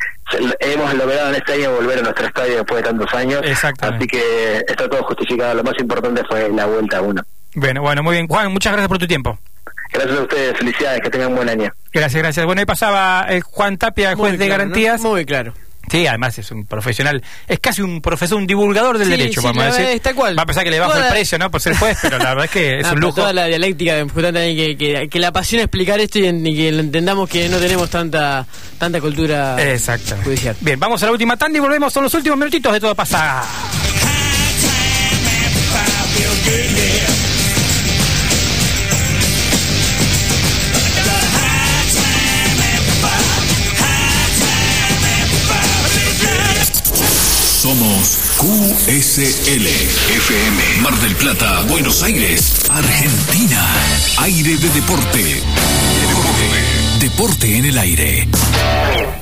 hemos 0.60 0.94
logrado 0.94 1.30
en 1.30 1.34
este 1.34 1.54
año 1.54 1.72
volver 1.72 1.98
a 1.98 2.02
nuestro 2.02 2.26
estadio 2.26 2.56
después 2.58 2.82
de 2.82 2.88
tantos 2.88 3.14
años, 3.14 3.42
así 3.80 4.06
que 4.06 4.64
está 4.68 4.88
todo 4.88 5.02
justificado. 5.02 5.54
Lo 5.54 5.64
más 5.64 5.74
importante 5.80 6.22
fue 6.28 6.50
la 6.50 6.66
vuelta 6.66 6.98
a 6.98 7.02
uno. 7.02 7.22
Bueno, 7.54 7.82
bueno, 7.82 8.02
muy 8.04 8.14
bien. 8.14 8.28
Juan, 8.28 8.52
muchas 8.52 8.72
gracias 8.72 8.88
por 8.88 8.98
tu 8.98 9.08
tiempo. 9.08 9.38
Gracias 9.92 10.18
a 10.18 10.22
ustedes, 10.22 10.56
felicidades, 10.56 11.00
que 11.00 11.10
tengan 11.10 11.30
un 11.30 11.36
buen 11.36 11.48
año. 11.48 11.72
Gracias, 11.92 12.22
gracias. 12.22 12.46
Bueno, 12.46 12.60
ahí 12.60 12.66
pasaba 12.66 13.26
eh, 13.28 13.40
Juan 13.40 13.76
Tapia, 13.76 14.14
juez 14.14 14.38
de 14.38 14.46
garantías. 14.46 15.00
Muy 15.00 15.24
claro. 15.24 15.52
Sí, 15.90 16.06
además 16.06 16.38
es 16.38 16.50
un 16.52 16.66
profesional, 16.66 17.22
es 17.48 17.58
casi 17.58 17.82
un 17.82 18.00
profesor, 18.00 18.38
un 18.38 18.46
divulgador 18.46 18.96
del 18.96 19.10
derecho, 19.10 19.42
vamos 19.42 19.64
a 19.64 19.66
decir. 19.72 20.00
Va 20.38 20.42
a 20.42 20.46
pensar 20.46 20.62
que 20.62 20.70
le 20.70 20.78
bajo 20.78 20.96
el 20.96 21.08
precio, 21.08 21.38
¿no? 21.38 21.50
Por 21.50 21.60
ser 21.60 21.76
juez, 21.76 21.98
pero 22.00 22.18
la 22.18 22.30
verdad 22.30 22.44
es 22.44 22.50
que 22.50 22.80
es 22.80 22.86
un 22.92 23.00
lujo. 23.00 23.16
Toda 23.16 23.32
la 23.32 23.46
dialéctica 23.46 23.98
importante 23.98 24.54
que, 24.54 24.76
que, 24.76 25.08
que, 25.08 25.18
la 25.18 25.28
apasiona 25.28 25.64
explicar 25.64 25.98
esto 25.98 26.18
y, 26.18 26.22
que 26.22 26.68
entendamos 26.68 27.28
que 27.28 27.48
no 27.48 27.58
tenemos 27.58 27.90
tanta 27.90 28.46
tanta 28.78 29.00
cultura 29.00 29.56
Exacto. 29.60 30.16
judicial. 30.22 30.56
Bien, 30.60 30.78
vamos 30.78 31.02
a 31.02 31.06
la 31.06 31.12
última 31.12 31.36
tanda 31.36 31.58
y 31.58 31.60
volvemos, 31.60 31.92
son 31.92 32.04
los 32.04 32.14
últimos 32.14 32.38
minutitos 32.38 32.72
de 32.72 32.80
todo 32.80 32.94
pasa. 32.94 33.42
Somos 47.70 48.18
QSL 48.36 49.64
FM 49.64 50.82
Mar 50.82 50.98
del 50.98 51.14
Plata, 51.14 51.62
Buenos 51.68 52.02
Aires, 52.02 52.64
Argentina. 52.68 53.64
Aire 54.18 54.56
de 54.56 54.68
deporte. 54.70 55.22
Deporte, 56.00 56.98
deporte 56.98 57.56
en 57.58 57.64
el 57.66 57.78
aire. 57.78 59.19